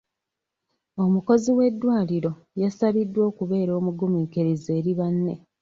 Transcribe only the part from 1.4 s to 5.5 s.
w'eddwaliro yasabiddwa okubeera omugumiikiriza eri banne.